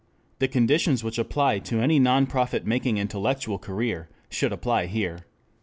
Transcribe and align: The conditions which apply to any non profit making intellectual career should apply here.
The 0.39 0.47
conditions 0.47 1.03
which 1.03 1.19
apply 1.19 1.59
to 1.59 1.79
any 1.79 1.99
non 1.99 2.25
profit 2.25 2.65
making 2.65 2.97
intellectual 2.97 3.59
career 3.59 4.09
should 4.29 4.51
apply 4.51 4.87
here. 4.87 5.27